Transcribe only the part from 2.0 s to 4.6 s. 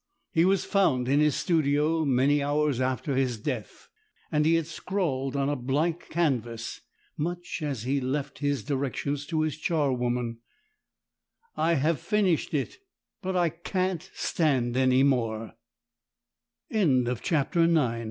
many hours after his death; and he